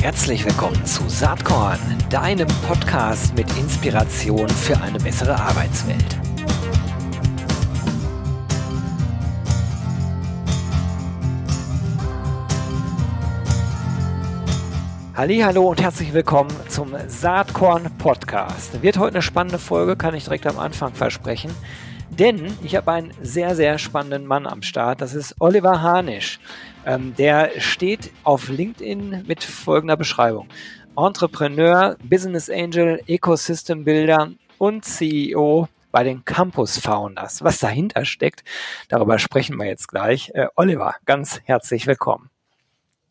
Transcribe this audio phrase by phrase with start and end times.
[0.00, 6.18] Herzlich willkommen zu Saatkorn, deinem Podcast mit Inspiration für eine bessere Arbeitswelt.
[15.14, 18.82] Hallo und herzlich willkommen zum Saatkorn Podcast.
[18.82, 21.50] Wird heute eine spannende Folge, kann ich direkt am Anfang versprechen.
[22.10, 25.00] Denn ich habe einen sehr, sehr spannenden Mann am Start.
[25.00, 26.38] Das ist Oliver Hanisch.
[26.84, 30.48] Ähm, der steht auf LinkedIn mit folgender Beschreibung.
[30.96, 37.42] Entrepreneur, Business Angel, Ecosystem Builder und CEO bei den Campus Founders.
[37.42, 38.44] Was dahinter steckt,
[38.88, 40.30] darüber sprechen wir jetzt gleich.
[40.34, 42.30] Äh, Oliver, ganz herzlich willkommen.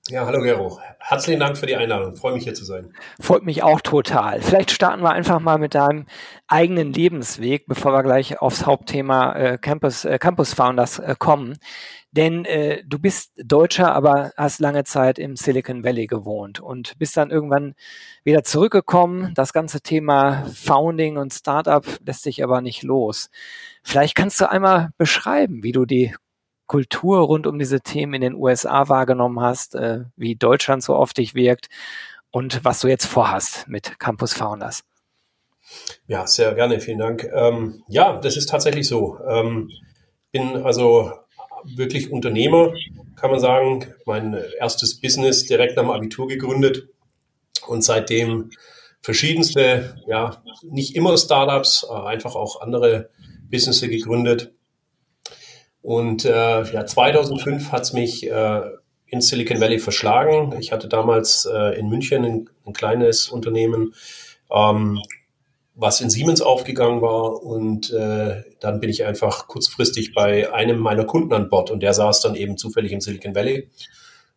[0.09, 0.80] Ja, hallo Gero.
[0.98, 2.16] Herzlichen Dank für die Einladung.
[2.16, 2.91] Freue mich hier zu sein.
[3.22, 4.41] Freut mich auch total.
[4.41, 6.08] Vielleicht starten wir einfach mal mit deinem
[6.48, 11.59] eigenen Lebensweg, bevor wir gleich aufs Hauptthema äh, Campus, äh, Campus Founders äh, kommen.
[12.12, 17.16] Denn äh, du bist Deutscher, aber hast lange Zeit im Silicon Valley gewohnt und bist
[17.16, 17.76] dann irgendwann
[18.23, 19.34] wieder zurückgekommen.
[19.35, 23.29] Das ganze Thema Founding und Startup lässt sich aber nicht los.
[23.84, 26.16] Vielleicht kannst du einmal beschreiben, wie du die
[26.70, 31.13] Kultur rund um diese Themen in den USA wahrgenommen hast, äh, wie Deutschland so auf
[31.13, 31.67] dich wirkt
[32.29, 34.84] und was du jetzt vorhast mit Campus Founders.
[36.07, 37.27] Ja, sehr gerne, vielen Dank.
[37.34, 39.17] Ähm, ja, das ist tatsächlich so.
[39.27, 39.71] Ähm,
[40.31, 41.11] bin also
[41.63, 42.71] wirklich Unternehmer,
[43.15, 43.87] kann man sagen.
[44.05, 46.87] Mein erstes Business direkt dem Abitur gegründet
[47.67, 48.51] und seitdem
[49.01, 53.09] verschiedenste, ja, nicht immer Startups, einfach auch andere
[53.49, 54.54] Businesses gegründet.
[55.82, 58.62] Und äh, ja, 2005 hat es mich äh,
[59.08, 60.55] in Silicon Valley verschlagen.
[60.60, 63.94] Ich hatte damals äh, in München ein, ein kleines Unternehmen,
[64.52, 65.00] ähm,
[65.75, 67.41] was in Siemens aufgegangen war.
[67.41, 71.94] Und äh, dann bin ich einfach kurzfristig bei einem meiner Kunden an Bord und der
[71.94, 73.69] saß dann eben zufällig im Silicon Valley.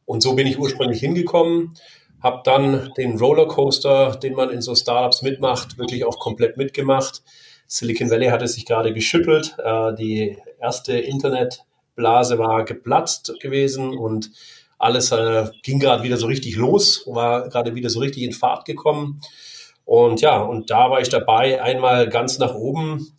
[0.04, 1.74] Und so bin ich ursprünglich hingekommen,
[2.22, 7.22] habe dann den Rollercoaster, den man in so Startups mitmacht, wirklich auch komplett mitgemacht
[7.72, 9.56] Silicon Valley hatte sich gerade geschüttelt.
[9.58, 14.30] Äh, die erste Internetblase war geplatzt gewesen und
[14.78, 18.66] alles äh, ging gerade wieder so richtig los, war gerade wieder so richtig in Fahrt
[18.66, 19.22] gekommen.
[19.86, 23.16] Und ja, und da war ich dabei, einmal ganz nach oben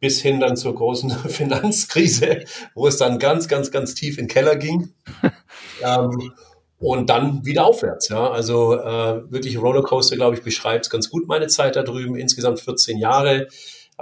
[0.00, 4.32] bis hin dann zur großen Finanzkrise, wo es dann ganz, ganz, ganz tief in den
[4.32, 4.94] Keller ging.
[5.84, 6.32] ähm,
[6.78, 8.08] und dann wieder aufwärts.
[8.08, 8.30] Ja.
[8.30, 12.16] Also äh, wirklich Rollercoaster, glaube ich, beschreibt ganz gut meine Zeit da drüben.
[12.16, 13.48] Insgesamt 14 Jahre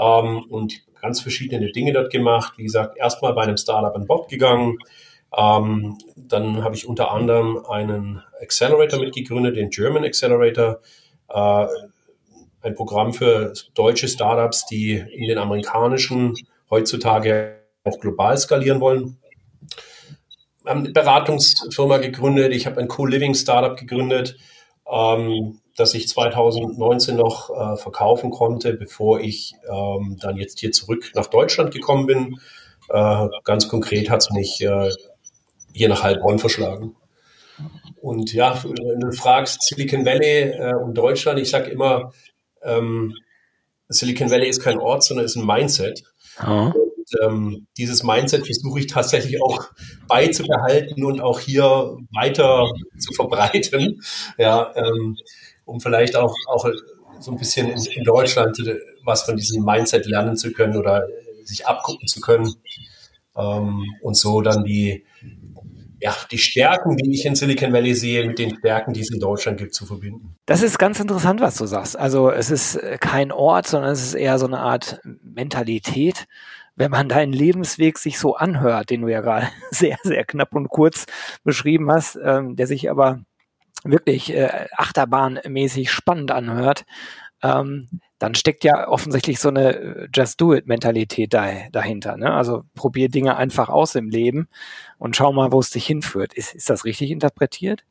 [0.00, 2.54] ähm, und ganz verschiedene Dinge dort gemacht.
[2.56, 4.78] Wie gesagt, erstmal bei einem Startup an Bord gegangen.
[5.36, 10.80] Ähm, dann habe ich unter anderem einen Accelerator mitgegründet, den German Accelerator,
[11.28, 11.66] äh,
[12.62, 16.34] ein Programm für deutsche Startups, die in den amerikanischen
[16.68, 19.18] heutzutage auch global skalieren wollen.
[20.62, 24.36] Wir haben eine Beratungsfirma gegründet, ich habe ein Co-Living-Startup gegründet.
[24.90, 31.10] Ähm, das ich 2019 noch äh, verkaufen konnte, bevor ich ähm, dann jetzt hier zurück
[31.14, 32.38] nach Deutschland gekommen bin.
[32.88, 34.90] Äh, ganz konkret hat es mich äh,
[35.72, 36.96] hier nach Heilbronn verschlagen.
[38.00, 42.12] Und ja, wenn du fragst Silicon Valley äh, und Deutschland, ich sage immer,
[42.62, 43.14] ähm,
[43.88, 46.04] Silicon Valley ist kein Ort, sondern ist ein Mindset.
[46.46, 46.72] Oh.
[46.72, 49.70] Und, ähm, dieses Mindset versuche ich tatsächlich auch
[50.08, 54.02] beizubehalten und auch hier weiter zu verbreiten.
[54.38, 55.16] Ja, ähm,
[55.70, 56.68] um vielleicht auch, auch
[57.20, 58.58] so ein bisschen in, in Deutschland
[59.04, 61.06] was von diesem Mindset lernen zu können oder
[61.44, 62.52] sich abgucken zu können
[63.36, 65.04] ähm, und so dann die,
[66.00, 69.20] ja, die Stärken, die ich in Silicon Valley sehe, mit den Stärken, die es in
[69.20, 70.36] Deutschland gibt, zu verbinden.
[70.46, 71.98] Das ist ganz interessant, was du sagst.
[71.98, 76.26] Also es ist kein Ort, sondern es ist eher so eine Art Mentalität.
[76.76, 80.68] Wenn man deinen Lebensweg sich so anhört, den du ja gerade sehr, sehr knapp und
[80.68, 81.06] kurz
[81.44, 83.20] beschrieben hast, ähm, der sich aber
[83.84, 86.84] wirklich äh, achterbahnmäßig spannend anhört,
[87.42, 92.16] ähm, dann steckt ja offensichtlich so eine äh, Just-Do-It-Mentalität da, dahinter.
[92.16, 92.32] Ne?
[92.32, 94.48] Also probier Dinge einfach aus im Leben
[94.98, 96.34] und schau mal, wo es dich hinführt.
[96.34, 97.84] Ist, ist das richtig interpretiert?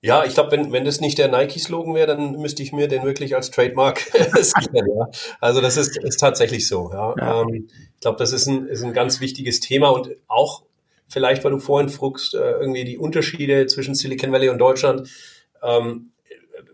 [0.00, 3.04] Ja, ich glaube, wenn, wenn das nicht der Nike-Slogan wäre, dann müsste ich mir den
[3.04, 4.00] wirklich als Trademark
[4.34, 4.86] sichern.
[4.86, 5.08] ja.
[5.40, 6.90] Also das ist, ist tatsächlich so.
[6.92, 7.14] Ja.
[7.16, 7.40] ja.
[7.40, 10.62] Ähm, ich glaube, das ist ein, ist ein ganz wichtiges Thema und auch
[11.08, 15.08] vielleicht, weil du vorhin frugst, äh, irgendwie die Unterschiede zwischen Silicon Valley und Deutschland.
[15.62, 16.12] Ähm,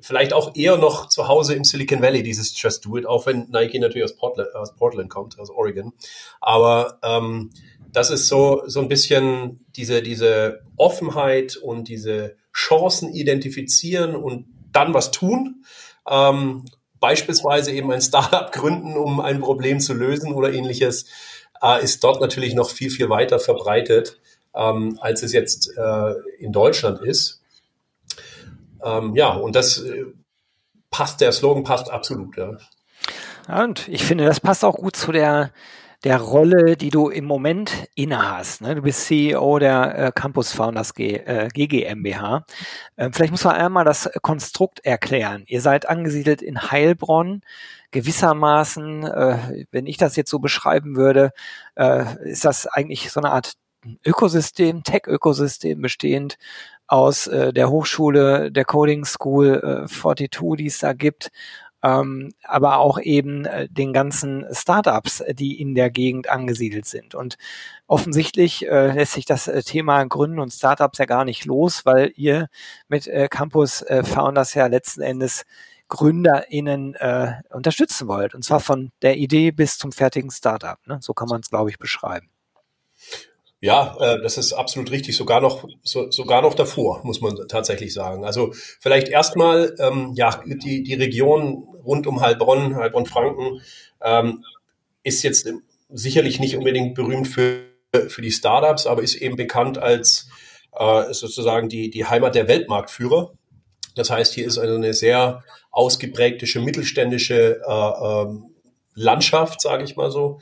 [0.00, 3.48] vielleicht auch eher noch zu Hause im Silicon Valley, dieses Just Do It, auch wenn
[3.50, 5.92] Nike natürlich aus Portland, aus Portland kommt, aus Oregon.
[6.40, 7.50] Aber ähm,
[7.92, 14.94] das ist so, so ein bisschen diese, diese Offenheit und diese Chancen identifizieren und dann
[14.94, 15.64] was tun.
[16.08, 16.64] Ähm,
[17.00, 21.06] beispielsweise eben ein Startup gründen, um ein Problem zu lösen oder ähnliches,
[21.62, 24.20] äh, ist dort natürlich noch viel, viel weiter verbreitet.
[24.54, 27.40] ähm, als es jetzt äh, in Deutschland ist.
[28.82, 30.06] Ähm, ja, und das äh,
[30.90, 32.56] passt, der Slogan passt absolut, ja.
[33.48, 33.64] ja.
[33.64, 35.52] Und ich finde, das passt auch gut zu der
[36.04, 38.62] der Rolle, die du im Moment innehast.
[38.62, 38.74] Ne?
[38.74, 42.46] Du bist CEO der äh, Campus Founders G, äh, GGMBH.
[42.96, 45.44] Ähm, vielleicht muss man einmal das Konstrukt erklären.
[45.46, 47.42] Ihr seid angesiedelt in Heilbronn.
[47.90, 51.32] Gewissermaßen, äh, wenn ich das jetzt so beschreiben würde,
[51.74, 53.54] äh, ist das eigentlich so eine Art
[54.04, 56.38] Ökosystem, Tech-Ökosystem bestehend
[56.86, 61.30] aus äh, der Hochschule, der Coding School äh, 42, die es da gibt,
[61.82, 67.14] ähm, aber auch eben äh, den ganzen Startups, die in der Gegend angesiedelt sind.
[67.14, 67.36] Und
[67.86, 72.12] offensichtlich äh, lässt sich das äh, Thema Gründen und Startups ja gar nicht los, weil
[72.16, 72.48] ihr
[72.88, 75.44] mit äh, Campus äh, Founders ja letzten Endes
[75.88, 78.34] GründerInnen äh, unterstützen wollt.
[78.34, 80.78] Und zwar von der Idee bis zum fertigen Startup.
[80.86, 80.98] Ne?
[81.02, 82.30] So kann man es, glaube ich, beschreiben.
[83.60, 85.16] Ja, äh, das ist absolut richtig.
[85.16, 88.24] Sogar noch, so, sogar noch davor, muss man tatsächlich sagen.
[88.24, 93.60] Also vielleicht erstmal, ähm, ja, die, die Region rund um Heilbronn, Heilbronn-Franken,
[94.02, 94.44] ähm,
[95.02, 95.48] ist jetzt
[95.90, 97.64] sicherlich nicht unbedingt berühmt für,
[98.08, 100.28] für die Startups, aber ist eben bekannt als
[100.72, 103.32] äh, sozusagen die, die Heimat der Weltmarktführer.
[103.94, 108.26] Das heißt, hier ist also eine sehr ausgeprägte mittelständische äh, äh,
[108.94, 110.40] Landschaft, sage ich mal so.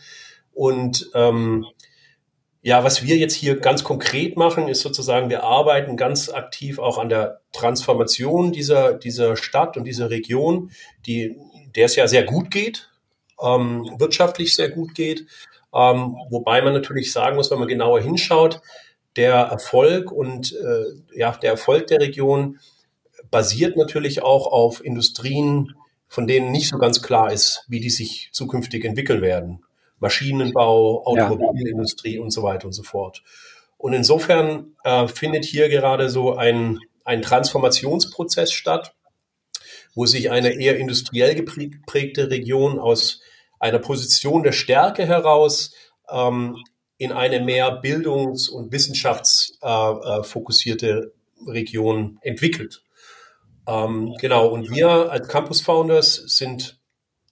[0.52, 1.66] Und ähm,
[2.68, 6.98] ja, was wir jetzt hier ganz konkret machen, ist sozusagen, wir arbeiten ganz aktiv auch
[6.98, 10.70] an der Transformation dieser, dieser Stadt und dieser Region,
[11.06, 11.34] die,
[11.74, 12.90] der es ja sehr gut geht,
[13.42, 15.20] ähm, wirtschaftlich sehr gut geht.
[15.72, 18.60] Ähm, wobei man natürlich sagen muss, wenn man genauer hinschaut,
[19.16, 22.58] der Erfolg und äh, ja, der Erfolg der Region
[23.30, 25.74] basiert natürlich auch auf Industrien,
[26.06, 29.64] von denen nicht so ganz klar ist, wie die sich zukünftig entwickeln werden.
[30.00, 32.22] Maschinenbau, Automobilindustrie ja.
[32.22, 33.22] und so weiter und so fort.
[33.76, 38.94] Und insofern äh, findet hier gerade so ein, ein Transformationsprozess statt,
[39.94, 43.20] wo sich eine eher industriell geprägte Region aus
[43.60, 45.72] einer Position der Stärke heraus
[46.10, 46.56] ähm,
[46.98, 51.10] in eine mehr bildungs- und wissenschaftsfokussierte äh, äh,
[51.50, 52.82] Region entwickelt.
[53.66, 56.77] Ähm, genau, und wir als Campus Founders sind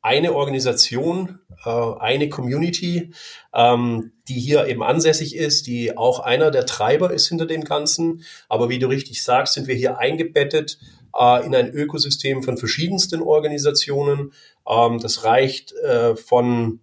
[0.07, 3.11] eine Organisation, äh, eine Community,
[3.53, 8.23] ähm, die hier eben ansässig ist, die auch einer der Treiber ist hinter dem Ganzen.
[8.49, 10.79] Aber wie du richtig sagst, sind wir hier eingebettet
[11.19, 14.33] äh, in ein Ökosystem von verschiedensten Organisationen.
[14.69, 16.79] Ähm, das reicht äh, von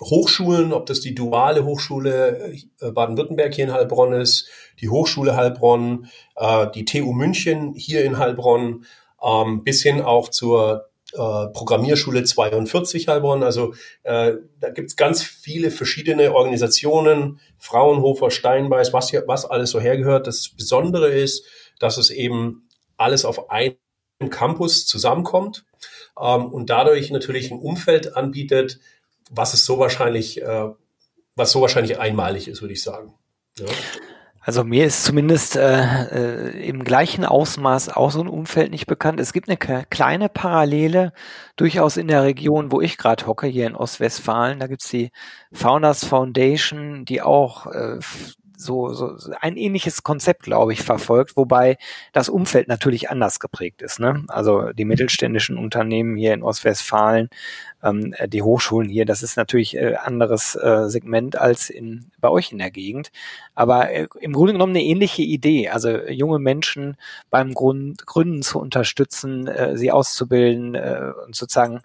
[0.00, 4.46] Hochschulen, ob das die duale Hochschule Baden-Württemberg hier in Heilbronn ist,
[4.78, 6.08] die Hochschule Heilbronn,
[6.74, 8.84] die TU München hier in Heilbronn,
[9.24, 13.42] ähm, bis hin auch zur äh, Programmierschule 42 Heilbronn.
[13.42, 19.80] Also äh, da gibt's ganz viele verschiedene Organisationen, Fraunhofer, Steinbeiß, was, hier, was alles so
[19.80, 20.26] hergehört.
[20.26, 21.44] Das Besondere ist,
[21.78, 23.76] dass es eben alles auf einem
[24.30, 25.64] Campus zusammenkommt
[26.20, 28.78] ähm, und dadurch natürlich ein Umfeld anbietet,
[29.30, 30.68] was es so wahrscheinlich, äh,
[31.34, 33.14] was so wahrscheinlich einmalig ist, würde ich sagen.
[33.58, 33.66] Ja.
[34.46, 39.18] Also mir ist zumindest äh, äh, im gleichen Ausmaß auch so ein Umfeld nicht bekannt.
[39.18, 41.12] Es gibt eine kleine Parallele
[41.56, 44.60] durchaus in der Region, wo ich gerade hocke, hier in Ostwestfalen.
[44.60, 45.10] Da gibt's die
[45.52, 47.98] Founders Foundation, die auch äh,
[48.56, 51.76] so, so ein ähnliches Konzept, glaube ich, verfolgt, wobei
[52.12, 54.00] das Umfeld natürlich anders geprägt ist.
[54.00, 54.24] Ne?
[54.28, 57.28] Also die mittelständischen Unternehmen hier in Ostwestfalen,
[57.82, 62.52] ähm, die Hochschulen hier, das ist natürlich äh, anderes äh, Segment als in, bei euch
[62.52, 63.10] in der Gegend.
[63.54, 66.96] Aber äh, im Grunde genommen eine ähnliche Idee, also junge Menschen
[67.30, 71.82] beim Grund, Gründen zu unterstützen, äh, sie auszubilden äh, und sozusagen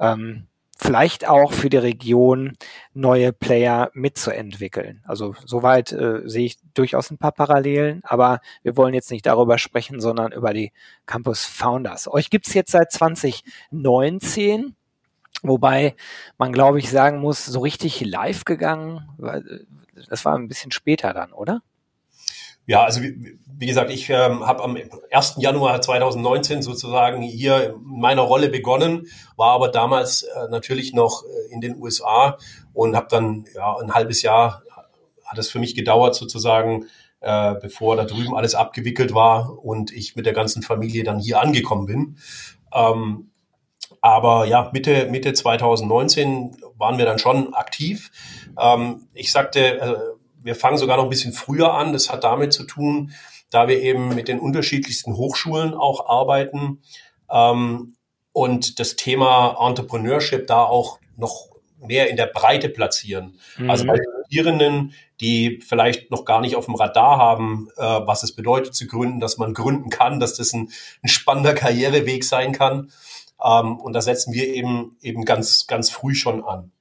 [0.00, 0.46] ähm,
[0.80, 2.56] vielleicht auch für die Region
[2.94, 5.02] neue Player mitzuentwickeln.
[5.04, 9.58] Also soweit äh, sehe ich durchaus ein paar Parallelen, aber wir wollen jetzt nicht darüber
[9.58, 10.72] sprechen, sondern über die
[11.04, 12.10] Campus Founders.
[12.10, 14.76] Euch gibt's jetzt seit 2019.
[15.42, 15.94] Wobei
[16.36, 19.08] man, glaube ich, sagen muss, so richtig live gegangen,
[20.08, 21.62] das war ein bisschen später dann, oder?
[22.68, 24.76] Ja, also wie, wie gesagt, ich ähm, habe am
[25.10, 25.36] 1.
[25.38, 29.06] Januar 2019 sozusagen hier in meiner Rolle begonnen,
[29.36, 32.36] war aber damals äh, natürlich noch äh, in den USA
[32.74, 34.62] und habe dann ja ein halbes Jahr
[35.24, 36.86] hat es für mich gedauert sozusagen,
[37.20, 41.40] äh, bevor da drüben alles abgewickelt war und ich mit der ganzen Familie dann hier
[41.40, 42.18] angekommen bin.
[42.74, 43.30] Ähm,
[44.02, 48.10] aber ja, Mitte, Mitte 2019 waren wir dann schon aktiv.
[48.60, 49.96] Ähm, ich sagte, äh,
[50.42, 51.92] wir fangen sogar noch ein bisschen früher an.
[51.92, 53.12] Das hat damit zu tun,
[53.50, 56.82] da wir eben mit den unterschiedlichsten Hochschulen auch arbeiten
[57.30, 57.94] ähm,
[58.32, 61.48] und das Thema Entrepreneurship da auch noch
[61.80, 63.38] mehr in der Breite platzieren.
[63.56, 63.70] Mhm.
[63.70, 63.86] Also
[64.24, 68.86] Studierenden, die vielleicht noch gar nicht auf dem Radar haben, äh, was es bedeutet zu
[68.86, 70.70] gründen, dass man gründen kann, dass das ein,
[71.02, 72.90] ein spannender Karriereweg sein kann.
[73.42, 76.72] Ähm, und da setzen wir eben eben ganz ganz früh schon an.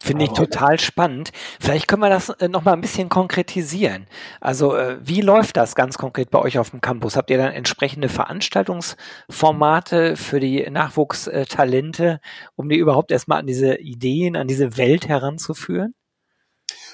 [0.00, 1.32] Finde ich total spannend.
[1.58, 4.06] Vielleicht können wir das äh, noch mal ein bisschen konkretisieren.
[4.40, 7.16] Also äh, wie läuft das ganz konkret bei euch auf dem Campus?
[7.16, 12.20] Habt ihr dann entsprechende Veranstaltungsformate für die Nachwuchstalente,
[12.54, 15.94] um die überhaupt erstmal an diese Ideen, an diese Welt heranzuführen?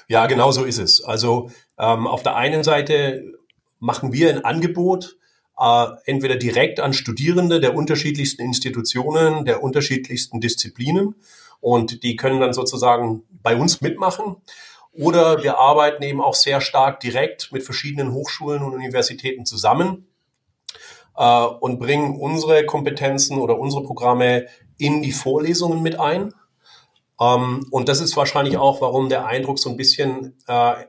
[0.07, 1.03] Ja, genau so ist es.
[1.03, 3.23] Also ähm, auf der einen Seite
[3.79, 5.17] machen wir ein Angebot,
[5.59, 11.15] äh, entweder direkt an Studierende der unterschiedlichsten Institutionen, der unterschiedlichsten Disziplinen
[11.59, 14.37] und die können dann sozusagen bei uns mitmachen.
[14.91, 20.07] Oder wir arbeiten eben auch sehr stark direkt mit verschiedenen Hochschulen und Universitäten zusammen
[21.17, 24.47] äh, und bringen unsere Kompetenzen oder unsere Programme
[24.77, 26.33] in die Vorlesungen mit ein.
[27.19, 30.85] Ähm, und das ist wahrscheinlich auch, warum der Eindruck so ein bisschen äh,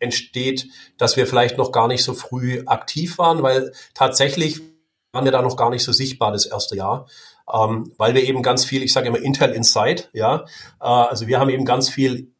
[0.00, 4.60] entsteht, dass wir vielleicht noch gar nicht so früh aktiv waren, weil tatsächlich
[5.12, 7.06] waren wir da noch gar nicht so sichtbar das erste Jahr
[7.52, 10.44] ähm, weil wir eben ganz viel, ich sage immer Intel Inside, ja,
[10.80, 12.32] äh, also wir haben eben ganz viel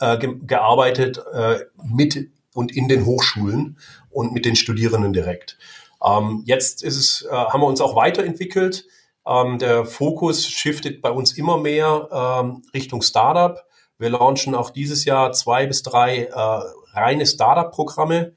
[0.00, 3.78] äh, ge gearbeitet äh, mit und in den Hochschulen
[4.10, 5.58] und mit den Studierenden direkt.
[6.04, 8.86] Ähm, jetzt ist es, äh, haben wir uns auch weiterentwickelt.
[9.26, 13.64] Ähm, der Fokus shiftet bei uns immer mehr ähm, Richtung Startup.
[13.98, 16.60] Wir launchen auch dieses Jahr zwei bis drei äh,
[16.92, 18.34] reine Startup-Programme,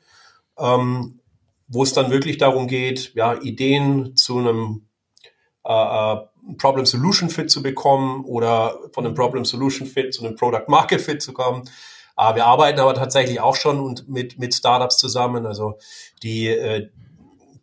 [0.57, 1.19] ähm,
[1.67, 4.86] wo es dann wirklich darum geht, ja, Ideen zu einem
[5.67, 6.17] äh, äh,
[6.57, 11.01] Problem Solution Fit zu bekommen oder von einem Problem Solution Fit zu einem Product Market
[11.01, 11.69] Fit zu kommen.
[12.17, 15.77] Äh, wir arbeiten aber tatsächlich auch schon und mit, mit Startups zusammen, also
[16.23, 16.89] die, äh,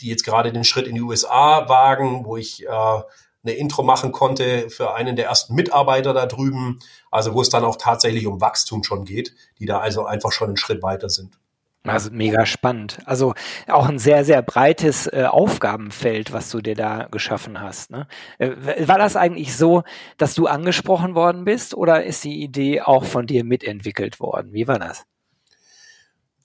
[0.01, 4.13] die jetzt gerade den Schritt in die USA wagen, wo ich äh, eine Intro machen
[4.13, 6.81] konnte für einen der ersten Mitarbeiter da drüben,
[7.11, 10.49] also wo es dann auch tatsächlich um Wachstum schon geht, die da also einfach schon
[10.49, 11.39] einen Schritt weiter sind.
[11.87, 12.99] Also mega spannend.
[13.05, 13.35] Also
[13.69, 17.91] auch ein sehr, sehr breites äh, Aufgabenfeld, was du dir da geschaffen hast.
[17.91, 18.09] Ne?
[18.39, 19.83] Äh, war das eigentlich so,
[20.17, 24.55] dass du angesprochen worden bist oder ist die Idee auch von dir mitentwickelt worden?
[24.55, 25.05] Wie war das?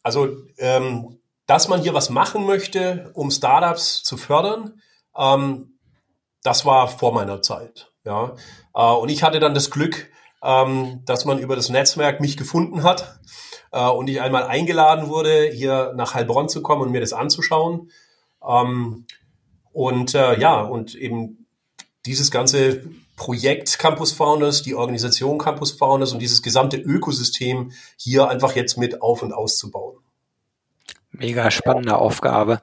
[0.03, 0.27] Also,
[0.57, 4.81] ähm, dass man hier was machen möchte, um Startups zu fördern,
[5.17, 5.79] ähm,
[6.43, 7.91] das war vor meiner Zeit.
[8.03, 8.35] Ja?
[8.75, 10.11] Äh, und ich hatte dann das Glück,
[10.43, 13.19] ähm, dass man über das Netzwerk mich gefunden hat
[13.71, 17.91] äh, und ich einmal eingeladen wurde, hier nach Heilbronn zu kommen und mir das anzuschauen.
[18.47, 19.05] Ähm,
[19.71, 21.47] und äh, ja, und eben
[22.05, 22.83] dieses ganze
[23.15, 29.01] Projekt Campus Founders, die Organisation Campus Founders und dieses gesamte Ökosystem hier einfach jetzt mit
[29.01, 29.97] auf und auszubauen.
[31.19, 32.61] Mega spannende Aufgabe.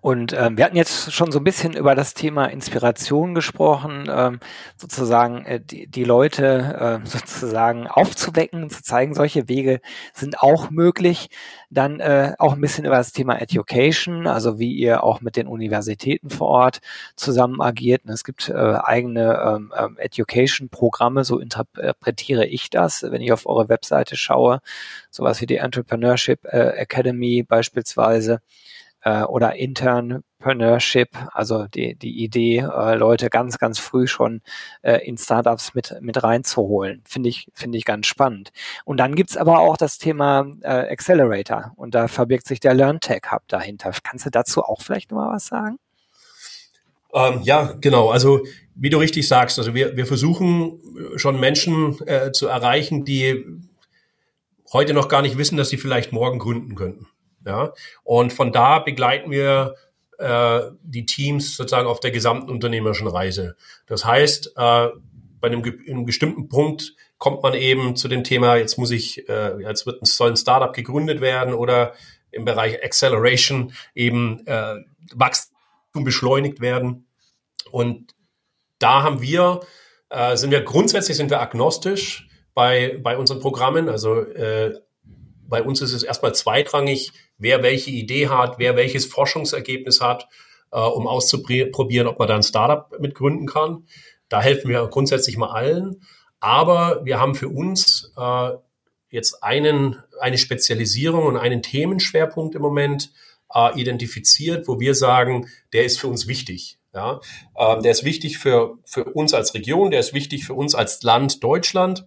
[0.00, 4.40] Und ähm, wir hatten jetzt schon so ein bisschen über das Thema Inspiration gesprochen, ähm,
[4.76, 9.80] sozusagen äh, die, die Leute äh, sozusagen aufzuwecken, zu zeigen, solche Wege
[10.14, 11.28] sind auch möglich.
[11.70, 15.46] Dann äh, auch ein bisschen über das Thema Education, also wie ihr auch mit den
[15.46, 16.80] Universitäten vor Ort
[17.14, 18.04] zusammen agiert.
[18.04, 23.46] Und es gibt äh, eigene ähm, ähm Education-Programme, so interpretiere ich das, wenn ich auf
[23.46, 24.60] eure Webseite schaue.
[25.10, 28.40] Sowas wie die Entrepreneurship äh, Academy beispielsweise
[29.02, 34.40] äh, oder Internpreneurship, also die, die Idee, äh, Leute ganz, ganz früh schon
[34.82, 37.02] äh, in Startups mit, mit reinzuholen.
[37.06, 38.50] Finde ich, finde ich ganz spannend.
[38.84, 43.22] Und dann gibt's aber auch das Thema äh, Accelerator und da verbirgt sich der LearnTech
[43.30, 43.92] Hub dahinter.
[44.02, 45.78] Kannst du dazu auch vielleicht noch mal was sagen?
[47.14, 48.10] Ähm, ja, genau.
[48.10, 50.80] Also wie du richtig sagst, also wir, wir versuchen
[51.16, 53.44] schon Menschen äh, zu erreichen, die
[54.72, 57.06] heute noch gar nicht wissen, dass sie vielleicht morgen gründen könnten.
[57.48, 57.72] Ja?
[58.04, 59.74] Und von da begleiten wir
[60.18, 63.56] äh, die Teams sozusagen auf der gesamten unternehmerischen Reise.
[63.86, 64.88] Das heißt, äh,
[65.40, 69.60] bei einem, einem bestimmten Punkt kommt man eben zu dem Thema, jetzt muss ich, äh,
[69.62, 71.94] jetzt wird ein, soll ein Startup gegründet werden oder
[72.30, 74.76] im Bereich Acceleration eben äh,
[75.14, 77.06] Wachstum beschleunigt werden.
[77.70, 78.14] Und
[78.78, 79.60] da haben wir,
[80.10, 83.88] äh, sind wir grundsätzlich sind wir agnostisch bei, bei unseren Programmen.
[83.88, 84.78] Also äh,
[85.48, 90.28] bei uns ist es erstmal zweitrangig, wer welche Idee hat, wer welches Forschungsergebnis hat,
[90.72, 93.84] äh, um auszuprobieren, ob man da ein Startup mitgründen kann.
[94.28, 96.02] Da helfen wir grundsätzlich mal allen.
[96.40, 98.50] Aber wir haben für uns äh,
[99.10, 103.10] jetzt einen, eine Spezialisierung und einen Themenschwerpunkt im Moment
[103.54, 106.78] äh, identifiziert, wo wir sagen, der ist für uns wichtig.
[106.94, 107.20] Ja?
[107.58, 111.02] Ähm, der ist wichtig für, für uns als Region, der ist wichtig für uns als
[111.02, 112.06] Land Deutschland.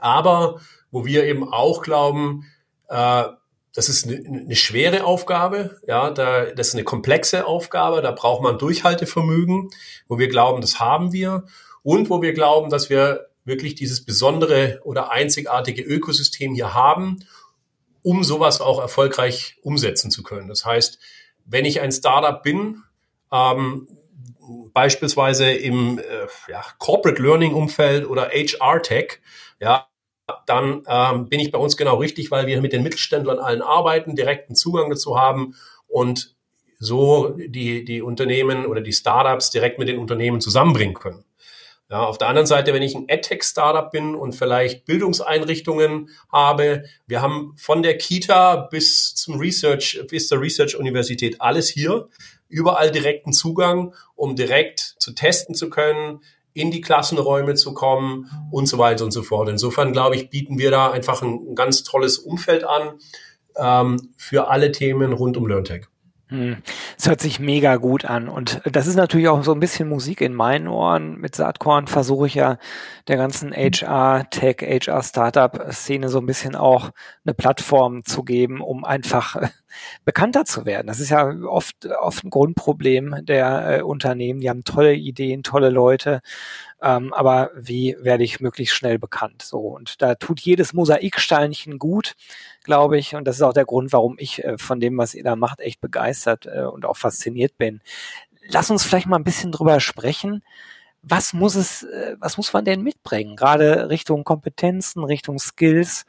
[0.00, 2.46] Aber wo wir eben auch glauben,
[2.88, 3.24] äh,
[3.74, 8.42] das ist eine, eine schwere Aufgabe, ja, da, das ist eine komplexe Aufgabe, da braucht
[8.42, 9.70] man Durchhaltevermögen,
[10.08, 11.44] wo wir glauben, das haben wir
[11.82, 17.24] und wo wir glauben, dass wir wirklich dieses besondere oder einzigartige Ökosystem hier haben,
[18.02, 20.48] um sowas auch erfolgreich umsetzen zu können.
[20.48, 20.98] Das heißt,
[21.44, 22.82] wenn ich ein Startup bin,
[23.32, 23.88] ähm,
[24.72, 26.02] beispielsweise im äh,
[26.48, 29.20] ja, Corporate Learning Umfeld oder HR Tech,
[29.60, 29.86] ja,
[30.46, 34.16] dann ähm, bin ich bei uns genau richtig, weil wir mit den Mittelständlern allen arbeiten,
[34.16, 35.54] direkten Zugang dazu haben
[35.88, 36.34] und
[36.78, 41.24] so die, die Unternehmen oder die Startups direkt mit den Unternehmen zusammenbringen können.
[41.92, 47.20] Ja, auf der anderen Seite, wenn ich ein EdTech-Startup bin und vielleicht Bildungseinrichtungen habe, wir
[47.20, 52.08] haben von der Kita bis zum Research, bis zur Research-Universität alles hier,
[52.48, 56.20] überall direkten Zugang, um direkt zu testen zu können,
[56.54, 59.48] in die Klassenräume zu kommen und so weiter und so fort.
[59.48, 62.98] Insofern, glaube ich, bieten wir da einfach ein, ganz tolles Umfeld an
[63.56, 65.86] ähm, für alle Themen rund um LearnTech.
[66.32, 66.56] Hm.
[66.96, 68.30] Es hört sich mega gut an.
[68.30, 71.20] Und das ist natürlich auch so ein bisschen Musik in meinen Ohren.
[71.20, 72.56] Mit Saatkorn versuche ich ja
[73.06, 76.90] der ganzen HR, Tech, HR Startup Szene so ein bisschen auch
[77.26, 79.36] eine Plattform zu geben, um einfach
[80.06, 80.86] bekannter zu werden.
[80.86, 84.40] Das ist ja oft, oft ein Grundproblem der äh, Unternehmen.
[84.40, 86.22] Die haben tolle Ideen, tolle Leute.
[86.80, 89.42] Ähm, aber wie werde ich möglichst schnell bekannt?
[89.42, 89.58] So.
[89.58, 92.14] Und da tut jedes Mosaiksteinchen gut
[92.64, 93.14] glaube ich.
[93.14, 95.60] Und das ist auch der Grund, warum ich äh, von dem, was ihr da macht,
[95.60, 97.80] echt begeistert äh, und auch fasziniert bin.
[98.48, 100.42] Lass uns vielleicht mal ein bisschen drüber sprechen.
[101.02, 103.36] Was muss es, äh, was muss man denn mitbringen?
[103.36, 106.06] Gerade Richtung Kompetenzen, Richtung Skills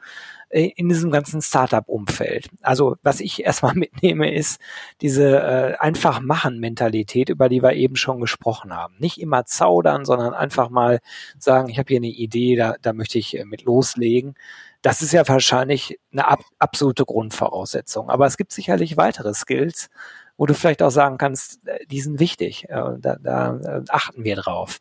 [0.54, 2.48] in diesem ganzen Startup-Umfeld.
[2.62, 4.60] Also was ich erstmal mitnehme, ist
[5.00, 8.94] diese äh, einfach machen Mentalität, über die wir eben schon gesprochen haben.
[8.98, 11.00] Nicht immer zaudern, sondern einfach mal
[11.38, 14.36] sagen, ich habe hier eine Idee, da, da möchte ich äh, mit loslegen.
[14.84, 18.10] Das ist ja wahrscheinlich eine ab, absolute Grundvoraussetzung.
[18.10, 19.88] Aber es gibt sicherlich weitere Skills,
[20.36, 22.66] wo du vielleicht auch sagen kannst, äh, die sind wichtig.
[22.68, 24.80] Da, da äh, achten wir drauf.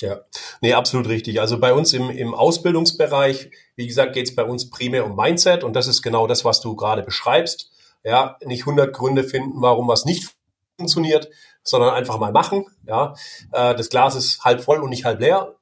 [0.00, 0.20] Ja,
[0.60, 1.40] nee, absolut richtig.
[1.40, 5.64] Also bei uns im, im Ausbildungsbereich, wie gesagt, geht es bei uns primär um Mindset
[5.64, 7.72] und das ist genau das, was du gerade beschreibst.
[8.04, 10.36] Ja, nicht 100 Gründe finden, warum was nicht
[10.76, 11.28] funktioniert,
[11.64, 12.66] sondern einfach mal machen.
[12.86, 13.14] Ja,
[13.50, 15.56] äh, das Glas ist halb voll und nicht halb leer.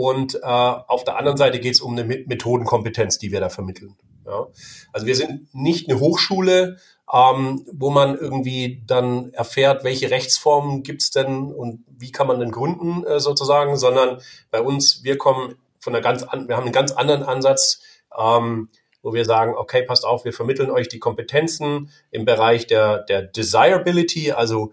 [0.00, 3.98] Und äh, auf der anderen Seite geht es um eine Methodenkompetenz, die wir da vermitteln.
[4.24, 4.46] Ja?
[4.94, 6.78] Also wir sind nicht eine Hochschule,
[7.12, 12.50] ähm, wo man irgendwie dann erfährt, welche Rechtsformen gibt's denn und wie kann man denn
[12.50, 16.72] gründen äh, sozusagen, sondern bei uns, wir kommen von einer ganz an, wir haben einen
[16.72, 17.82] ganz anderen Ansatz,
[18.18, 18.70] ähm,
[19.02, 23.20] wo wir sagen, okay, passt auf, wir vermitteln euch die Kompetenzen im Bereich der, der
[23.20, 24.72] Desirability, also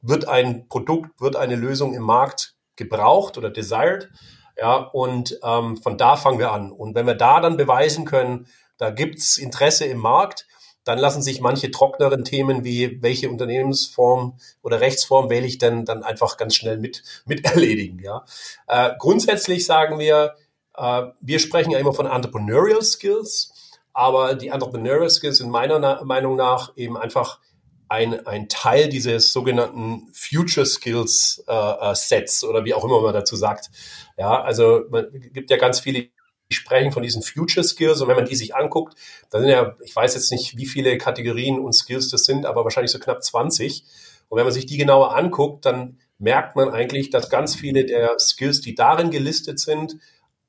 [0.00, 4.10] wird ein Produkt, wird eine Lösung im Markt gebraucht oder desired
[4.56, 6.70] ja, und ähm, von da fangen wir an.
[6.70, 8.46] Und wenn wir da dann beweisen können,
[8.78, 10.46] da gibt's Interesse im Markt,
[10.84, 16.02] dann lassen sich manche trockneren Themen wie welche Unternehmensform oder Rechtsform wähle ich denn dann
[16.02, 17.98] einfach ganz schnell mit, mit erledigen.
[17.98, 18.24] Ja.
[18.66, 20.34] Äh, grundsätzlich sagen wir,
[20.76, 23.52] äh, wir sprechen ja immer von Entrepreneurial Skills,
[23.92, 27.40] aber die Entrepreneurial Skills sind meiner Na Meinung nach eben einfach
[27.88, 33.12] ein, ein Teil dieses sogenannten Future Skills äh, äh, Sets oder wie auch immer man
[33.12, 33.70] dazu sagt.
[34.16, 36.08] Ja, also man gibt ja ganz viele,
[36.50, 38.94] die sprechen von diesen Future Skills und wenn man die sich anguckt,
[39.30, 42.64] dann sind ja, ich weiß jetzt nicht, wie viele Kategorien und Skills das sind, aber
[42.64, 43.84] wahrscheinlich so knapp 20.
[44.28, 48.18] Und wenn man sich die genauer anguckt, dann merkt man eigentlich, dass ganz viele der
[48.18, 49.98] Skills, die darin gelistet sind,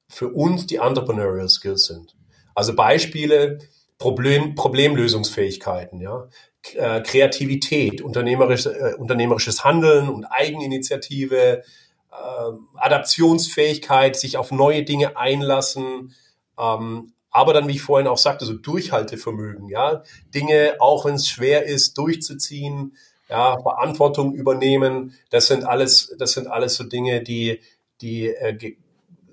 [0.07, 2.15] für uns die Entrepreneurial Skills sind.
[2.53, 3.59] Also Beispiele,
[3.97, 6.27] Problem, Problemlösungsfähigkeiten, ja,
[6.73, 11.63] äh, Kreativität, unternehmerisch, äh, unternehmerisches Handeln und Eigeninitiative,
[12.11, 16.13] äh, Adaptionsfähigkeit, sich auf neue Dinge einlassen,
[16.59, 20.03] ähm, aber dann, wie ich vorhin auch sagte, so Durchhaltevermögen, ja,
[20.33, 22.95] Dinge, auch wenn es schwer ist, durchzuziehen,
[23.29, 27.59] ja, Verantwortung übernehmen, das sind alles, das sind alles so Dinge, die,
[28.01, 28.75] die äh,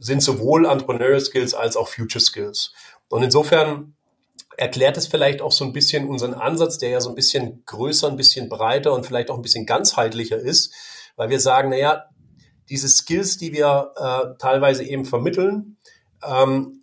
[0.00, 2.72] sind sowohl Entrepreneurial Skills als auch Future Skills.
[3.08, 3.94] Und insofern
[4.56, 8.08] erklärt es vielleicht auch so ein bisschen unseren Ansatz, der ja so ein bisschen größer,
[8.08, 10.72] ein bisschen breiter und vielleicht auch ein bisschen ganzheitlicher ist,
[11.16, 12.04] weil wir sagen, naja,
[12.68, 15.76] diese Skills, die wir äh, teilweise eben vermitteln,
[16.24, 16.82] ähm,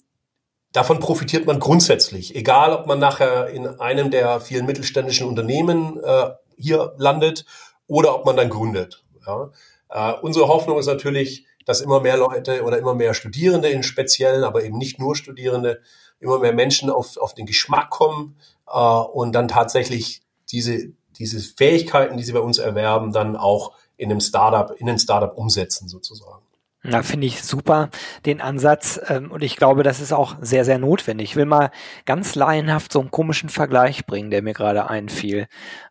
[0.71, 6.31] davon profitiert man grundsätzlich, egal ob man nachher in einem der vielen mittelständischen Unternehmen äh,
[6.57, 7.45] hier landet
[7.87, 9.03] oder ob man dann gründet.
[9.25, 9.51] Ja?
[9.89, 14.43] Äh, unsere Hoffnung ist natürlich, dass immer mehr Leute oder immer mehr Studierende in Speziellen,
[14.43, 15.81] aber eben nicht nur Studierende,
[16.19, 22.17] immer mehr Menschen auf, auf den Geschmack kommen äh, und dann tatsächlich diese, diese Fähigkeiten,
[22.17, 26.43] die sie bei uns erwerben, dann auch in einem Startup, in ein Startup umsetzen sozusagen.
[26.91, 27.89] Na, finde ich super,
[28.25, 28.99] den Ansatz.
[29.09, 31.29] Ähm, und ich glaube, das ist auch sehr, sehr notwendig.
[31.31, 31.69] Ich will mal
[32.05, 35.47] ganz laienhaft so einen komischen Vergleich bringen, der mir gerade einfiel.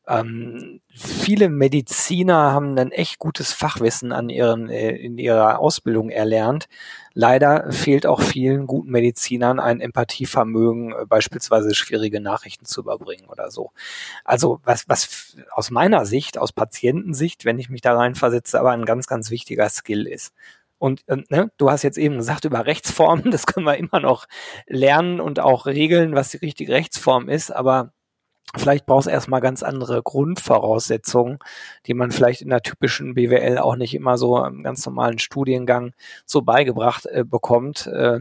[0.09, 6.69] Ähm, viele Mediziner haben ein echt gutes Fachwissen an ihren, äh, in ihrer Ausbildung erlernt.
[7.15, 13.53] Leider fehlt auch vielen guten Medizinern ein Empathievermögen, äh, beispielsweise schwierige Nachrichten zu überbringen oder
[13.53, 13.71] so.
[14.25, 18.85] Also was, was aus meiner Sicht, aus Patientensicht, wenn ich mich da reinversetze, aber ein
[18.85, 20.33] ganz, ganz wichtiger Skill ist.
[20.79, 24.27] Und äh, ne, du hast jetzt eben gesagt über Rechtsformen, das können wir immer noch
[24.67, 27.93] lernen und auch regeln, was die richtige Rechtsform ist, aber
[28.57, 31.39] vielleicht braucht es erstmal ganz andere Grundvoraussetzungen,
[31.87, 35.93] die man vielleicht in der typischen BWL auch nicht immer so im ganz normalen Studiengang
[36.25, 38.21] so beigebracht äh, bekommt, äh,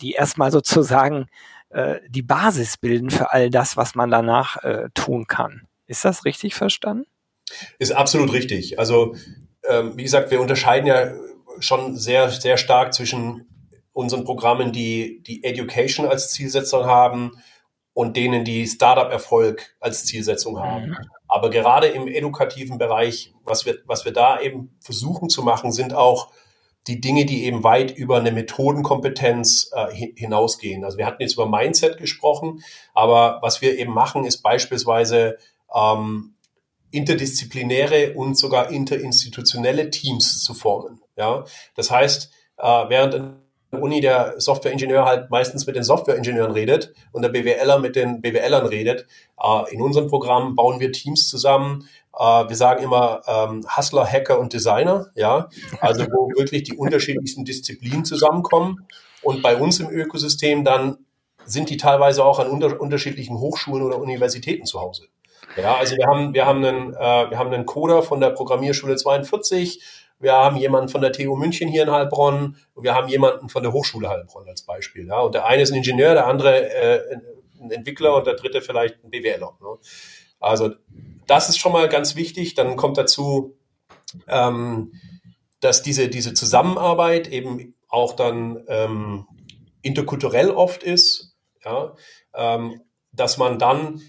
[0.00, 1.26] die erstmal sozusagen
[1.70, 5.66] äh, die Basis bilden für all das, was man danach äh, tun kann.
[5.86, 7.06] Ist das richtig verstanden?
[7.78, 8.78] Ist absolut richtig.
[8.78, 9.16] Also
[9.68, 11.12] ähm, wie gesagt, wir unterscheiden ja
[11.60, 13.48] schon sehr, sehr stark zwischen
[13.92, 17.32] unseren Programmen, die die Education als Zielsetzung haben
[17.92, 20.88] und denen, die Startup-Erfolg als Zielsetzung haben.
[20.88, 20.96] Mhm.
[21.28, 25.94] Aber gerade im edukativen Bereich, was wir, was wir da eben versuchen zu machen, sind
[25.94, 26.32] auch
[26.86, 30.84] die Dinge, die eben weit über eine Methodenkompetenz äh, hinausgehen.
[30.84, 35.38] Also wir hatten jetzt über Mindset gesprochen, aber was wir eben machen, ist beispielsweise
[35.74, 36.34] ähm,
[36.94, 41.00] interdisziplinäre und sogar interinstitutionelle Teams zu formen.
[41.16, 41.44] Ja,
[41.76, 43.34] das heißt, äh, während in
[43.72, 48.20] der Uni der Softwareingenieur halt meistens mit den Softwareingenieuren redet und der BWLer mit den
[48.20, 49.06] BWLern redet,
[49.42, 51.88] äh, in unserem Programm bauen wir Teams zusammen.
[52.16, 55.48] Äh, wir sagen immer ähm, Hustler, Hacker und Designer, ja,
[55.80, 58.86] also wo wirklich die unterschiedlichsten Disziplinen zusammenkommen.
[59.22, 60.98] Und bei uns im Ökosystem dann
[61.46, 65.08] sind die teilweise auch an unter unterschiedlichen Hochschulen oder Universitäten zu Hause.
[65.56, 68.96] Ja, also wir haben, wir haben einen, äh, wir haben einen Coder von der Programmierschule
[68.96, 69.82] 42,
[70.18, 73.62] wir haben jemanden von der TU München hier in Heilbronn und wir haben jemanden von
[73.62, 75.06] der Hochschule Heilbronn als Beispiel.
[75.06, 77.16] Ja, und der eine ist ein Ingenieur, der andere äh,
[77.60, 79.56] ein Entwickler und der dritte vielleicht ein BWLer.
[79.60, 79.78] Ne?
[80.40, 80.70] Also
[81.26, 82.54] das ist schon mal ganz wichtig.
[82.54, 83.56] Dann kommt dazu,
[84.28, 84.92] ähm,
[85.60, 89.26] dass diese, diese Zusammenarbeit eben auch dann ähm,
[89.82, 91.94] interkulturell oft ist, ja,
[92.34, 94.02] ähm, dass man dann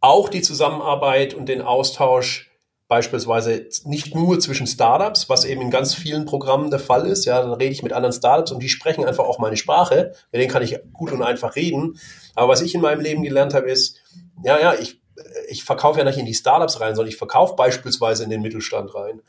[0.00, 2.50] auch die Zusammenarbeit und den Austausch
[2.88, 7.24] beispielsweise nicht nur zwischen Startups, was eben in ganz vielen Programmen der Fall ist.
[7.24, 10.12] Ja, dann rede ich mit anderen Startups und die sprechen einfach auch meine Sprache.
[10.30, 11.98] Mit denen kann ich gut und einfach reden.
[12.34, 13.98] Aber was ich in meinem Leben gelernt habe, ist,
[14.44, 15.00] ja, ja, ich,
[15.48, 18.94] ich verkaufe ja nicht in die Startups rein, sondern ich verkaufe beispielsweise in den Mittelstand
[18.94, 19.20] rein.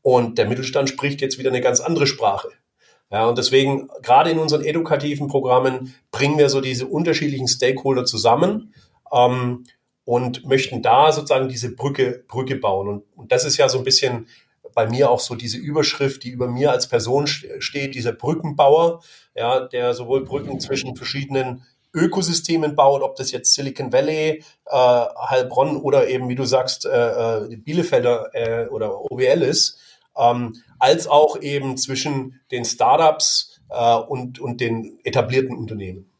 [0.00, 2.48] Und der Mittelstand spricht jetzt wieder eine ganz andere Sprache.
[3.10, 8.72] Ja, und deswegen, gerade in unseren edukativen Programmen, bringen wir so diese unterschiedlichen Stakeholder zusammen.
[9.12, 9.64] Ähm,
[10.04, 12.88] und möchten da sozusagen diese Brücke, Brücke bauen.
[12.88, 14.26] Und, und das ist ja so ein bisschen
[14.74, 19.02] bei mir auch so diese Überschrift, die über mir als Person steht, dieser Brückenbauer,
[19.34, 25.76] ja, der sowohl Brücken zwischen verschiedenen Ökosystemen baut, ob das jetzt Silicon Valley, äh, Heilbronn
[25.76, 29.78] oder eben, wie du sagst, äh, äh Bielefelder äh, oder OWL ist,
[30.16, 36.11] ähm, als auch eben zwischen den Startups äh, und, und den etablierten Unternehmen.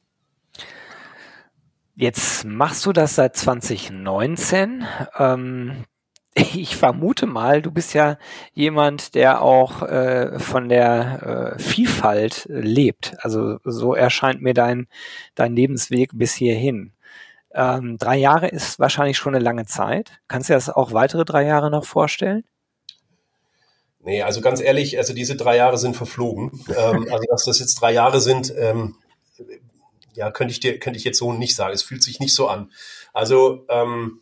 [1.94, 4.86] Jetzt machst du das seit 2019.
[5.18, 5.84] Ähm,
[6.34, 8.16] ich vermute mal, du bist ja
[8.54, 13.14] jemand, der auch äh, von der äh, Vielfalt lebt.
[13.20, 14.88] Also so erscheint mir dein,
[15.34, 16.92] dein Lebensweg bis hierhin.
[17.54, 20.20] Ähm, drei Jahre ist wahrscheinlich schon eine lange Zeit.
[20.26, 22.44] Kannst du dir das auch weitere drei Jahre noch vorstellen?
[24.04, 26.64] Nee, also ganz ehrlich, also diese drei Jahre sind verflogen.
[26.68, 28.96] ähm, also dass das jetzt drei Jahre sind, ähm,
[30.14, 31.74] ja, könnte ich dir, könnte ich jetzt so nicht sagen.
[31.74, 32.72] Es fühlt sich nicht so an.
[33.12, 34.20] Also, ähm,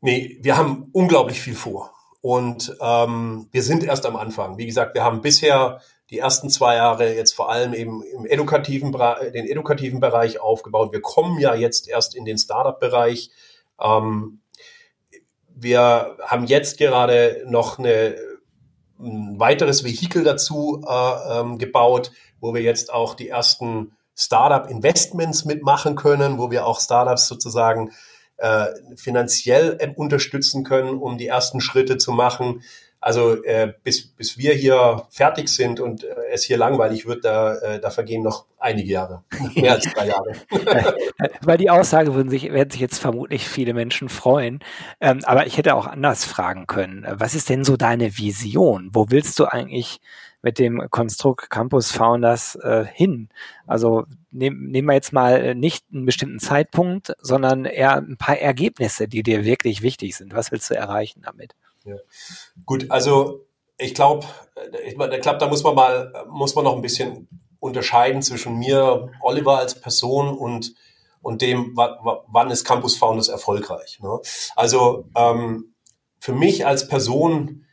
[0.00, 1.92] nee, wir haben unglaublich viel vor.
[2.20, 4.58] Und ähm, wir sind erst am Anfang.
[4.58, 5.80] Wie gesagt, wir haben bisher
[6.10, 10.92] die ersten zwei Jahre jetzt vor allem eben im edukativen, den edukativen Bereich aufgebaut.
[10.92, 13.30] Wir kommen ja jetzt erst in den Startup-Bereich.
[13.80, 14.40] Ähm,
[15.54, 18.16] wir haben jetzt gerade noch eine,
[19.00, 25.94] ein weiteres Vehikel dazu äh, ähm, gebaut, wo wir jetzt auch die ersten Startup-Investments mitmachen
[25.94, 27.92] können, wo wir auch Startups sozusagen
[28.38, 32.62] äh, finanziell äh, unterstützen können, um die ersten Schritte zu machen.
[33.00, 37.56] Also äh, bis, bis wir hier fertig sind und äh, es hier langweilig wird, da,
[37.56, 39.22] äh, da vergehen noch einige Jahre,
[39.54, 40.32] mehr als drei Jahre.
[41.42, 44.60] Weil die Aussage würden sich, werden sich jetzt vermutlich viele Menschen freuen.
[45.00, 47.06] Ähm, aber ich hätte auch anders fragen können.
[47.08, 48.90] Was ist denn so deine Vision?
[48.92, 50.00] Wo willst du eigentlich
[50.42, 53.28] mit dem Konstrukt Campus Founders äh, hin?
[53.66, 58.38] Also nehm, nehmen wir jetzt mal äh, nicht einen bestimmten Zeitpunkt, sondern eher ein paar
[58.38, 60.34] Ergebnisse, die dir wirklich wichtig sind.
[60.34, 61.54] Was willst du erreichen damit?
[61.86, 61.96] Ja.
[62.64, 63.46] Gut, also
[63.78, 64.26] ich glaube,
[64.84, 67.28] ich, ich glaube, da muss man mal, muss man noch ein bisschen
[67.60, 70.74] unterscheiden zwischen mir, Oliver als Person und
[71.26, 73.98] und dem, wann ist Campus Founders erfolgreich.
[74.00, 74.20] Ne?
[74.54, 75.74] Also ähm,
[76.20, 77.65] für mich als Person,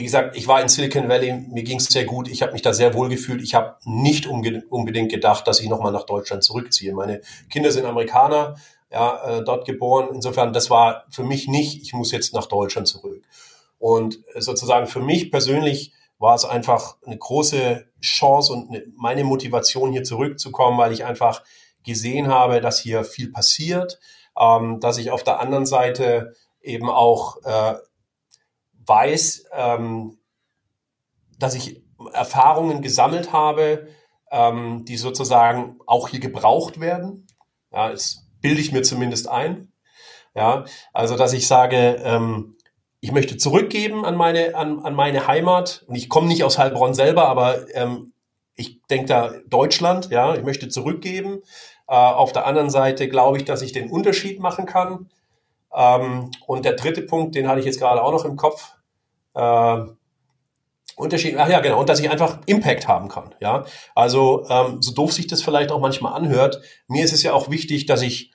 [0.00, 2.62] wie gesagt, ich war in Silicon Valley, mir ging es sehr gut, ich habe mich
[2.62, 3.42] da sehr wohl gefühlt.
[3.42, 6.94] Ich habe nicht unbedingt gedacht, dass ich nochmal nach Deutschland zurückziehe.
[6.94, 8.54] Meine Kinder sind Amerikaner,
[8.90, 10.08] ja, äh, dort geboren.
[10.14, 13.22] Insofern, das war für mich nicht, ich muss jetzt nach Deutschland zurück.
[13.78, 19.92] Und sozusagen für mich persönlich war es einfach eine große Chance und eine, meine Motivation
[19.92, 21.42] hier zurückzukommen, weil ich einfach
[21.84, 24.00] gesehen habe, dass hier viel passiert,
[24.40, 26.32] ähm, dass ich auf der anderen Seite
[26.62, 27.74] eben auch äh,
[28.90, 30.18] weiß, ähm,
[31.38, 33.88] dass ich Erfahrungen gesammelt habe,
[34.30, 37.26] ähm, die sozusagen auch hier gebraucht werden.
[37.72, 39.72] Ja, das bilde ich mir zumindest ein.
[40.34, 42.56] Ja, also dass ich sage, ähm,
[43.00, 45.84] ich möchte zurückgeben an meine, an, an meine Heimat.
[45.86, 48.12] Und ich komme nicht aus Heilbronn selber, aber ähm,
[48.54, 51.40] ich denke da Deutschland, ja, ich möchte zurückgeben.
[51.88, 55.08] Äh, auf der anderen Seite glaube ich, dass ich den Unterschied machen kann.
[55.74, 58.74] Ähm, und der dritte Punkt, den hatte ich jetzt gerade auch noch im Kopf.
[59.34, 59.84] Äh,
[60.96, 63.64] Unterschied, ach ja, genau, und dass ich einfach Impact haben kann, ja.
[63.94, 67.50] Also, ähm, so doof sich das vielleicht auch manchmal anhört, mir ist es ja auch
[67.50, 68.32] wichtig, dass ich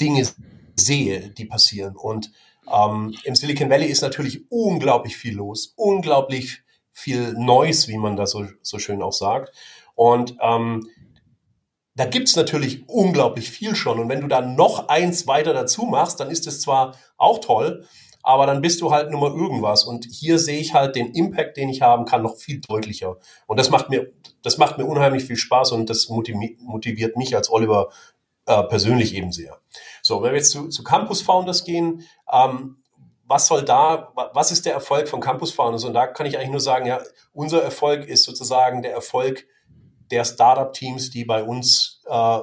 [0.00, 0.26] Dinge
[0.74, 1.96] sehe, die passieren.
[1.96, 2.32] Und
[2.72, 8.32] ähm, im Silicon Valley ist natürlich unglaublich viel los, unglaublich viel Neues, wie man das
[8.32, 9.52] so, so schön auch sagt.
[9.94, 10.88] Und ähm,
[11.94, 13.98] da gibt's natürlich unglaublich viel schon.
[13.98, 17.86] Und wenn du dann noch eins weiter dazu machst, dann ist es zwar auch toll,
[18.28, 19.84] aber dann bist du halt nur mal irgendwas.
[19.84, 23.16] Und hier sehe ich halt den Impact, den ich haben kann, noch viel deutlicher.
[23.46, 24.12] Und das macht mir,
[24.42, 27.88] das macht mir unheimlich viel Spaß und das motiviert mich als Oliver
[28.44, 29.58] äh, persönlich eben sehr.
[30.02, 32.82] So, wenn wir jetzt zu, zu Campus Founders gehen, ähm,
[33.24, 35.84] was soll da, was ist der Erfolg von Campus Founders?
[35.84, 37.00] Und da kann ich eigentlich nur sagen, ja,
[37.32, 39.46] unser Erfolg ist sozusagen der Erfolg
[40.10, 42.40] der Startup-Teams, die bei uns äh,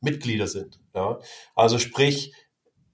[0.00, 0.80] Mitglieder sind.
[0.94, 1.18] Ja?
[1.54, 2.32] Also sprich,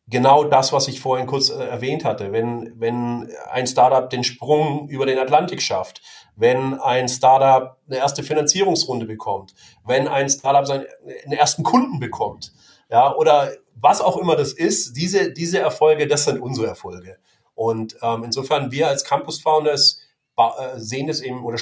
[0.07, 2.33] genau das, was ich vorhin kurz äh, erwähnt hatte.
[2.33, 6.03] Wenn, wenn ein Startup den Sprung über den Atlantik schafft,
[6.37, 10.87] wenn ein Startup eine erste Finanzierungsrunde bekommt, wenn ein Startup seinen,
[11.25, 12.53] einen ersten Kunden bekommt,
[12.91, 17.19] ja, oder was auch immer das ist, diese, diese Erfolge, das sind unsere Erfolge.
[17.55, 20.01] Und ähm, insofern, wir als Campus Founders
[20.37, 21.59] äh, sehen es eben oder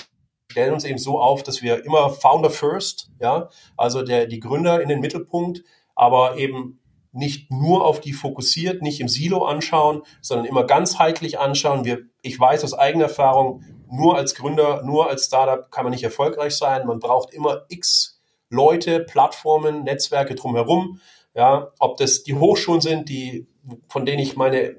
[0.50, 4.80] stellen uns eben so auf, dass wir immer Founder First, ja, also der, die Gründer
[4.80, 5.62] in den Mittelpunkt,
[5.94, 6.80] aber eben
[7.12, 11.84] nicht nur auf die fokussiert, nicht im Silo anschauen, sondern immer ganzheitlich anschauen.
[11.84, 16.04] Wir, ich weiß aus eigener Erfahrung, nur als Gründer, nur als Startup kann man nicht
[16.04, 16.86] erfolgreich sein.
[16.86, 21.00] Man braucht immer x Leute, Plattformen, Netzwerke drumherum.
[21.34, 23.46] Ja, ob das die Hochschulen sind, die,
[23.88, 24.76] von denen ich meine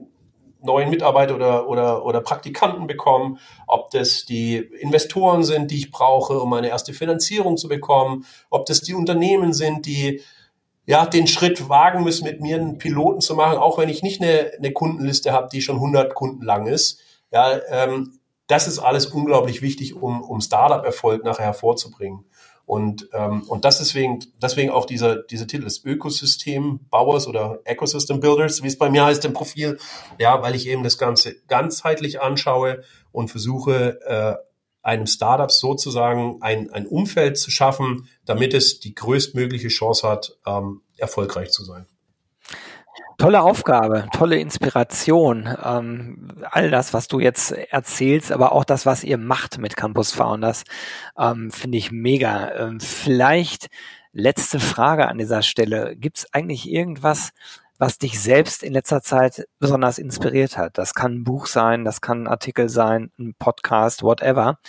[0.63, 6.39] neuen Mitarbeiter oder, oder, oder Praktikanten bekommen, ob das die Investoren sind, die ich brauche,
[6.39, 10.21] um meine erste Finanzierung zu bekommen, ob das die Unternehmen sind, die
[10.91, 14.21] ja, den Schritt wagen müssen, mit mir einen Piloten zu machen, auch wenn ich nicht
[14.21, 16.99] eine, eine Kundenliste habe, die schon 100 Kunden lang ist.
[17.31, 22.25] Ja, ähm, das ist alles unglaublich wichtig, um, um Startup-Erfolg nachher hervorzubringen.
[22.65, 28.61] Und, ähm, und das deswegen, deswegen auch dieser, dieser Titel des Ökosystem-Bauers oder Ecosystem Builders,
[28.61, 29.77] wie es bei mir heißt im Profil.
[30.19, 34.35] Ja, weil ich eben das Ganze ganzheitlich anschaue und versuche, äh,
[34.83, 40.81] einem Startup sozusagen ein, ein Umfeld zu schaffen, damit es die größtmögliche Chance hat, ähm,
[40.97, 41.85] erfolgreich zu sein.
[43.17, 45.47] Tolle Aufgabe, tolle Inspiration.
[45.63, 50.11] Ähm, all das, was du jetzt erzählst, aber auch das, was ihr macht mit Campus
[50.11, 50.63] Founders,
[51.19, 52.51] ähm, finde ich mega.
[52.55, 53.67] Ähm, vielleicht
[54.11, 55.95] letzte Frage an dieser Stelle.
[55.95, 57.29] Gibt es eigentlich irgendwas,
[57.81, 60.77] was dich selbst in letzter Zeit besonders inspiriert hat.
[60.77, 64.59] Das kann ein Buch sein, das kann ein Artikel sein, ein Podcast, whatever,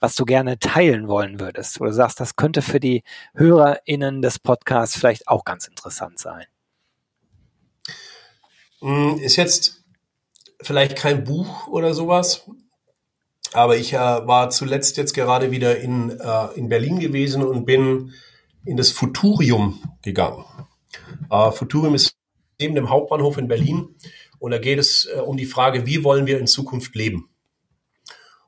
[0.00, 4.38] was du gerne teilen wollen würdest, wo du sagst, das könnte für die HörerInnen des
[4.38, 6.44] Podcasts vielleicht auch ganz interessant sein.
[8.80, 9.82] Hm, ist jetzt
[10.60, 12.50] vielleicht kein Buch oder sowas,
[13.54, 18.12] aber ich äh, war zuletzt jetzt gerade wieder in, äh, in Berlin gewesen und bin
[18.66, 20.44] in das Futurium gegangen.
[21.30, 22.17] Äh, Futurium ist
[22.60, 23.94] neben dem Hauptbahnhof in Berlin.
[24.38, 27.28] Und da geht es äh, um die Frage, wie wollen wir in Zukunft leben?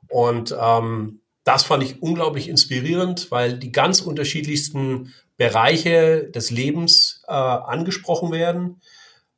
[0.07, 7.31] Und ähm, das fand ich unglaublich inspirierend, weil die ganz unterschiedlichsten Bereiche des Lebens äh,
[7.31, 8.81] angesprochen werden.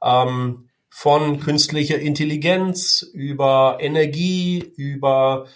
[0.04, 5.48] Ähm, von künstlicher Intelligenz über Energie, über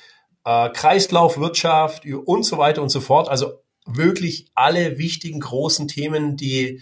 [0.46, 3.30] äh, Kreislaufwirtschaft und so weiter und so fort.
[3.30, 6.82] Also wirklich alle wichtigen großen Themen, die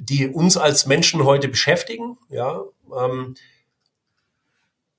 [0.00, 2.16] die uns als Menschen heute beschäftigen.
[2.30, 2.64] Ja,
[2.96, 3.34] ähm,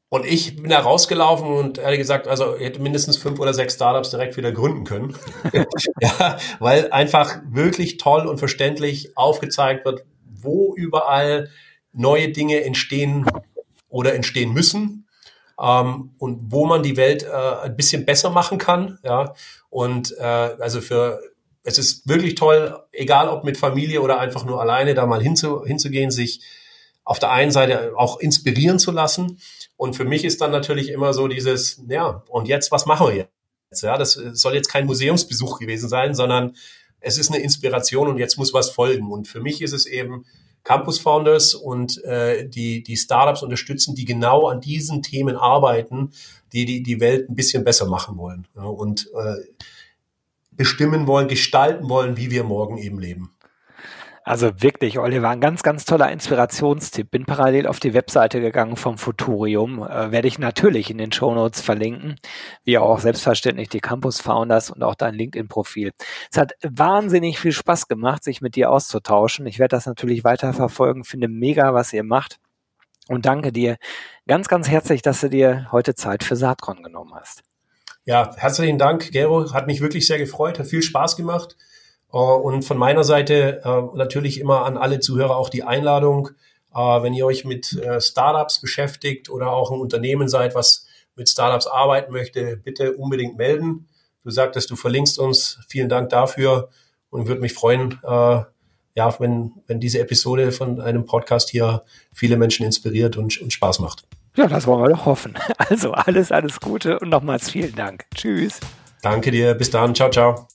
[0.09, 3.75] Und ich bin da rausgelaufen und ehrlich gesagt, also ich hätte mindestens fünf oder sechs
[3.75, 5.15] Startups direkt wieder gründen können.
[6.01, 11.49] ja, weil einfach wirklich toll und verständlich aufgezeigt wird, wo überall
[11.93, 13.25] neue Dinge entstehen
[13.89, 15.07] oder entstehen müssen
[15.59, 18.99] ähm, und wo man die Welt äh, ein bisschen besser machen kann.
[19.03, 19.33] Ja,
[19.69, 21.21] und äh, also für
[21.63, 25.63] es ist wirklich toll, egal ob mit Familie oder einfach nur alleine, da mal hinzu,
[25.63, 26.41] hinzugehen, sich
[27.03, 29.39] auf der einen Seite auch inspirieren zu lassen.
[29.77, 33.15] Und für mich ist dann natürlich immer so dieses, ja, und jetzt, was machen wir
[33.15, 33.83] jetzt?
[33.83, 36.55] Ja, das soll jetzt kein Museumsbesuch gewesen sein, sondern
[36.99, 39.11] es ist eine Inspiration und jetzt muss was folgen.
[39.11, 40.25] Und für mich ist es eben
[40.63, 46.11] Campus Founders und äh, die, die Startups unterstützen, die genau an diesen Themen arbeiten,
[46.53, 49.37] die die, die Welt ein bisschen besser machen wollen ja, und äh,
[50.61, 53.35] bestimmen wollen, gestalten wollen, wie wir morgen eben leben.
[54.23, 57.09] Also wirklich, Oliver, ein ganz, ganz toller Inspirationstipp.
[57.09, 59.81] Bin parallel auf die Webseite gegangen vom Futurium.
[59.81, 62.17] Äh, werde ich natürlich in den Shownotes verlinken,
[62.63, 65.93] wie auch selbstverständlich die Campus Founders und auch dein LinkedIn-Profil.
[66.31, 69.47] Es hat wahnsinnig viel Spaß gemacht, sich mit dir auszutauschen.
[69.47, 72.37] Ich werde das natürlich weiter verfolgen, finde mega, was ihr macht.
[73.07, 73.77] Und danke dir
[74.27, 77.41] ganz, ganz herzlich, dass du dir heute Zeit für Saatkorn genommen hast.
[78.05, 79.53] Ja, herzlichen Dank, Gero.
[79.53, 81.55] Hat mich wirklich sehr gefreut, hat viel Spaß gemacht.
[82.11, 86.29] Äh, und von meiner Seite äh, natürlich immer an alle Zuhörer auch die Einladung,
[86.73, 91.67] äh, wenn ihr euch mit Startups beschäftigt oder auch ein Unternehmen seid, was mit Startups
[91.67, 93.87] arbeiten möchte, bitte unbedingt melden.
[94.23, 95.59] Du sagtest, du verlinkst uns.
[95.67, 96.69] Vielen Dank dafür
[97.09, 101.83] und würde mich freuen, ja, wenn, wenn diese Episode von einem Podcast hier
[102.13, 104.05] viele Menschen inspiriert und, und Spaß macht.
[104.35, 105.37] Ja, das wollen wir doch hoffen.
[105.57, 108.05] Also alles, alles Gute und nochmals vielen Dank.
[108.15, 108.59] Tschüss.
[109.01, 109.53] Danke dir.
[109.53, 109.95] Bis dann.
[109.95, 110.47] Ciao, ciao.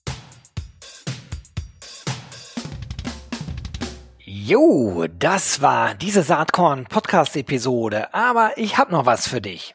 [4.25, 9.75] Jo, das war diese Saatkorn-Podcast-Episode, aber ich habe noch was für dich.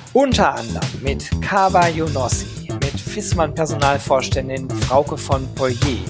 [0.13, 6.03] Unter anderem mit Kaba Yonossi, mit Fissmann Personalvorständin Frauke von Poirier,